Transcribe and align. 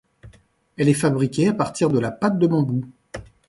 Elle 0.77 0.89
est 0.89 0.95
fabriquée 0.95 1.49
à 1.49 1.53
partir 1.53 1.91
de 1.91 1.99
la 1.99 2.09
pâte 2.09 2.39
de 2.39 2.47
bambou. 2.47 2.85